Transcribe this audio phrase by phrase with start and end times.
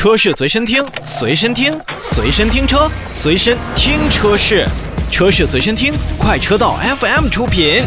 [0.00, 4.66] 车市随身听，随身听，随身听车，随身听车市，
[5.10, 7.82] 车市随身听，快车道 FM 出品。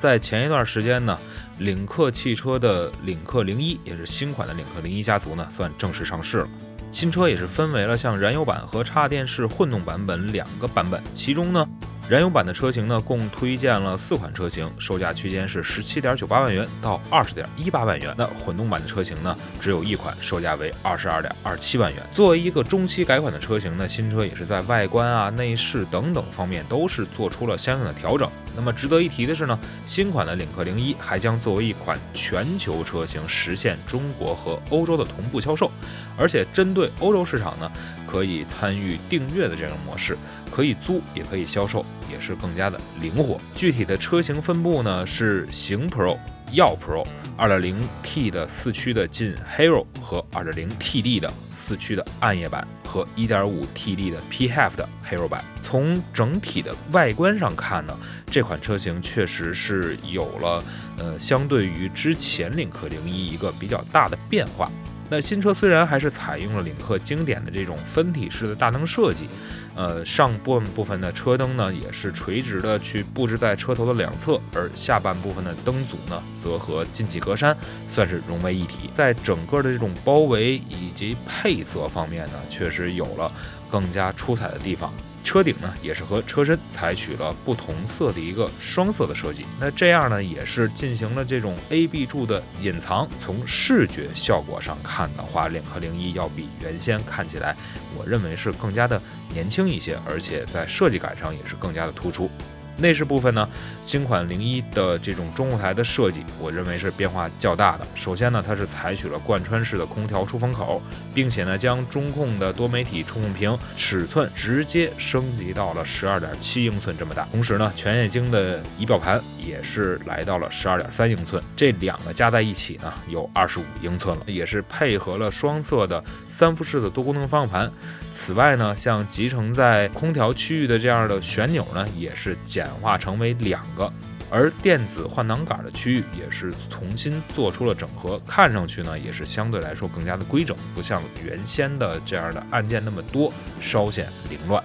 [0.00, 1.16] 在前一段时间呢，
[1.58, 6.48] 领克汽车的领克零一，也是新款的领克零一家族呢，算正式上市了。
[6.90, 11.64] 新车也是分为了像燃油版和插电式混动版本两个版本，其中呢。
[12.08, 18.14] 燃油版的车型呢，共推荐了四款车型，售价区间是十七点九八万元到二十点一八万元。
[18.16, 22.02] 那混动版的车型呢，只有一款，售价为二十二点二七万元。
[22.14, 28.26] 作为一个中期改款的车型呢，新车也是在外观啊、内饰等等方面都是做出了相应的调整。
[28.56, 35.70] 那么值得一提的是呢，新款的领克零一还将作为一款全球车型，实现中国和欧洲的同步销售，
[36.16, 37.70] 而且针对欧洲市场呢，
[38.10, 40.16] 可以参与订阅的这种模式。
[40.50, 43.38] 可以租，也可以销售，也是更加的灵活。
[43.54, 46.16] 具体的车型分布呢是行 Pro、
[46.52, 55.44] 耀 Pro、2.0T 的四驱的劲 Hero 和 2.0TD 的四驱的暗夜版和 1.5TD 的 PHEV 的 Hero 版。
[55.62, 60.64] 从整体的外观上看呢，这款车型确实是有了
[60.96, 64.72] 呃，相对于之前领克零一一个比较大的变化。
[65.10, 69.26] 那新车虽然还是采用了领克经典的这种分体式的大灯设计。
[69.74, 77.54] 呃，上半部分的车灯呢，也是垂直的去布置在车头的两侧，而下半部分的灯组呢，则和进气格栅
[77.88, 78.90] 算是融为一体。
[78.92, 83.30] 在整个的这种包围以及配色方面呢，确实有了
[83.70, 84.92] 更加出彩的地方。
[85.28, 89.44] 车顶呢，也是和车身采取了不同色的一个双色的设计。
[89.60, 93.06] 那这样呢，也是进行了这种 A B 柱的隐藏。
[93.20, 97.54] 从视觉效果上看的话，领克零一要比原先看起来，
[97.94, 98.98] 我认为是更加的
[99.34, 102.30] 年轻一些，而且在设计感上也是更加的突出。
[102.78, 103.48] 内饰部分呢，
[103.84, 107.86] 新款零一的这种中控台的设计，我认为是变化较大的。
[107.94, 110.80] 首先呢，它是采取了贯穿式的空调出风口，
[111.12, 117.26] 并且呢，将中控的多媒体触控屏尺寸直接升级到了十二点七英寸这么大。
[117.32, 127.72] 同时呢，全液晶的仪表盘也是来到了十二点三英寸，这两个加在一起呢，有二十五英寸了，也是配合了双色的三辐式的多功能方向盘。
[128.14, 132.36] 此外呢，像集成在空调区域的这样的旋钮呢，也是
[132.68, 133.90] 简化成为两个，
[134.30, 144.62] 而电子换挡杆的区域也是重新做出了整合，看上去呢也是相对来说更加的规整，不像原先的这样的按键那么多，稍显凌乱。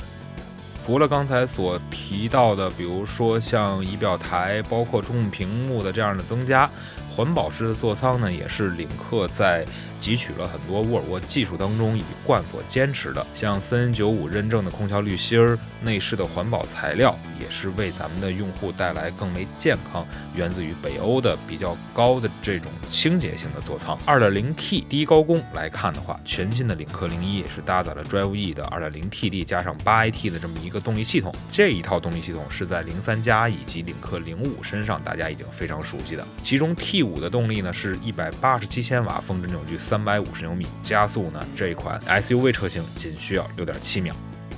[0.85, 6.69] 除了刚才所提到的，比如说像仪表台，包括中控屏幕的这样的增加，
[7.09, 9.65] 环保式的座舱呢，也是领克在。
[10.03, 17.17] 汲取了很多沃尔沃技术当中一贯所坚持的，像三 N 九五认证的空调滤芯儿，内饰的环保材料，
[17.53, 20.03] 是为咱们的用户带来更为健康，
[20.35, 23.95] 源自于北欧的比较高的这种清洁性的座舱。
[24.05, 31.33] 二点零 T 低高功来看的话，全新的领克零一也是搭载了 Drive E 的二点零 TD 加上八 AT 的这么一个动力系统。
[31.51, 36.25] 这一套动力系统是在零三加以及领克零五身上大家已经非常熟悉的。
[36.41, 39.77] 其中 T 五的动力呢是一百八十七千瓦峰值扭矩。
[39.77, 41.45] 三百五十牛米加速呢？
[41.55, 44.15] 这一款 SUV 车型仅需要六点七秒。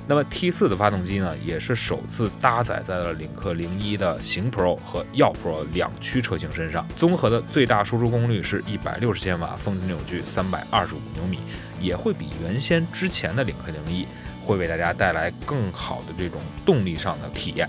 [0.08, 6.88] 那么 T 四的发动机呢，也是首次搭载在了领克零一的行 Pro 和耀 Pro 两驱车型身上。
[6.96, 11.40] 综合的最大输出功率是一百六十千瓦，峰值扭矩三百二十五牛米，
[11.82, 14.06] 也会比原先之前的领克零一
[14.44, 17.68] 会为大家带来更好的这种动力上的体验。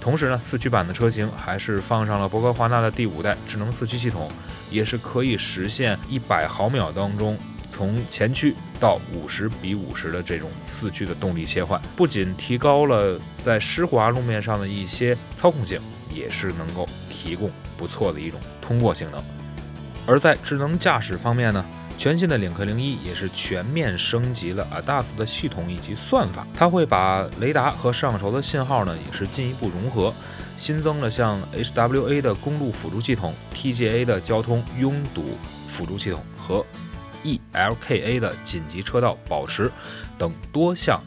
[0.00, 4.30] 同时呢，四驱版的车型还是放上了博格华纳的第五代智能四驱系统，
[4.70, 7.36] 也是可以实现一百毫秒当中
[7.68, 15.80] 从前驱到五十比五十的这种四驱的动力切换，不仅提高了在湿滑路面上的一些操控性，
[16.12, 19.22] 也是能够提供不错的一种通过性能。
[20.06, 21.64] 而在智能驾驶方面呢？
[21.98, 30.12] 全新的领克零一也是全面升级了 ADAS 的系统以及算法，它会把雷达和摄像头的信号呢也是进一步融合，
[30.58, 36.62] 新增了像 HWA 的公路辅助系统、TGA 的交通拥堵辅助系统和
[37.24, 39.70] ELKA 的紧急车道保持
[40.18, 41.00] 等多项。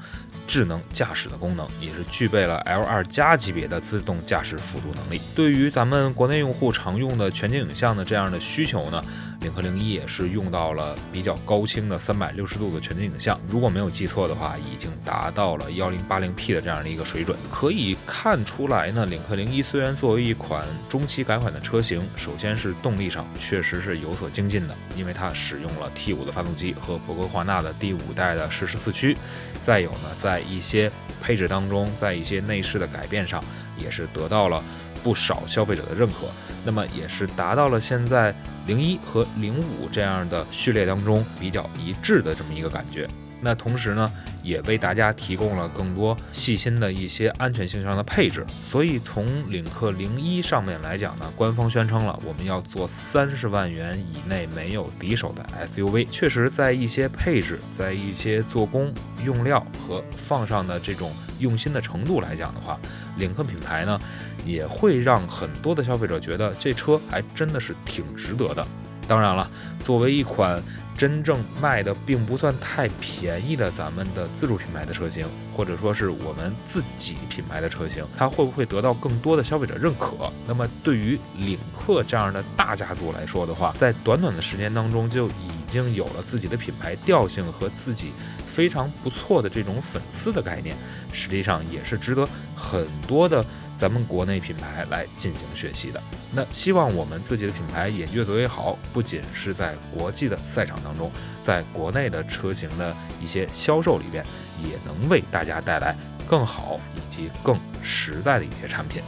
[0.49, 5.21] 智能驾驶的功能也是具备了 L2 加级别的自动驾驶辅助能力。
[5.35, 8.99] 对于咱们国内用户常用的全景影像的这样的需求呢，
[9.41, 17.37] 领克零一也是用到了比较高清的三百六十度的全景影像，如果没有记错的话，已经达到了幺零八零 P 的这样的一个水准。
[17.49, 29.15] 可以看出来呢，领克零一虽然作为一款中期改款的车型，首先是动力上确实是有所精进的，因为它使用了 T 五的发动机和博格华纳的第五代的适时四驱。
[29.63, 30.91] 再有呢，在一些
[31.21, 33.41] 配置当中，在一些内饰的改变上，
[33.77, 34.61] 也是得到了
[35.03, 36.27] 不少消费者的认可。
[36.65, 38.35] 那么也是达到了现在
[38.67, 43.07] 零一和零五这样的序列当中比较一致的这么一个感觉。
[43.41, 44.11] 那同时呢，
[44.43, 48.45] 也为大家提供了更多细心的一些安全性上的配置。
[48.69, 56.09] 所以从领克零一上面来讲呢，官方宣称了我们要做三十万元以内没有敌手的 SUV。
[56.11, 58.93] 确实，在一些配置、在一些做工、
[59.23, 61.09] 用料和放上的这种
[61.39, 62.77] 用心的程度来讲的话，
[63.17, 63.97] 领克品牌呢。
[64.45, 68.65] 也会让很多的消费者觉得这车还真的是挺值得的。
[69.07, 69.49] 当然了，
[69.83, 70.61] 作为一款
[70.95, 75.25] 真正卖的并不算太便宜的咱们的自主品牌的车型，
[75.55, 80.31] 或者说是我们自己品牌的车型，它会不会得到更多的消费者认可？
[80.45, 88.11] 那么对于领克这样的大家族来说的话，在短短的时间当中就已经有了自己的品牌调性和自己
[88.45, 90.75] 非常不错的这种粉丝的概念，
[91.11, 93.43] 实际上也是值得很多的。
[93.79, 96.03] 咱们国内品牌来进行学习的，
[96.33, 101.09] 那希望我们自己的品牌也越做越好，不仅是在国际的赛场当中，
[101.41, 104.21] 在国内的车型的一些销售里边，
[104.61, 105.95] 也能为大家带来
[106.27, 109.01] 更好以及更实在的一些产品。